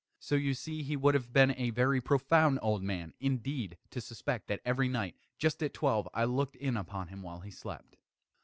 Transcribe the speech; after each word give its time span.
So 0.19 0.33
you 0.33 0.55
see 0.55 0.81
he 0.81 0.97
would 0.97 1.13
have 1.13 1.31
been 1.31 1.53
a 1.55 1.69
very 1.69 2.01
profound 2.01 2.57
old 2.63 2.81
man, 2.81 3.13
indeed, 3.19 3.77
to 3.91 4.01
suspect 4.01 4.47
that 4.47 4.59
every 4.65 4.87
night, 4.87 5.15
just 5.37 5.61
at 5.61 5.75
twelve, 5.75 6.09
I 6.11 6.23
looked 6.23 6.55
in 6.55 6.75
upon 6.75 7.09
him 7.09 7.21
while 7.21 7.41
he 7.41 7.51
slept. 7.51 7.97